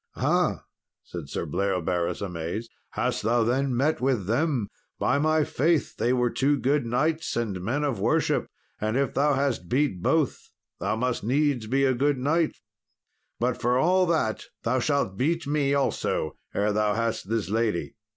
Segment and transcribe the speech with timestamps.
[0.15, 0.63] "Ah,"
[1.03, 4.67] said Sir Bleoberis, amazed; "hast thou then met with them?
[4.97, 8.47] By my faith, they were two good knights and men of worship,
[8.79, 12.57] and if thou hast beat both thou must needs be a good knight;
[13.39, 17.93] but for all that thou shalt beat me also ere thou hast this lady."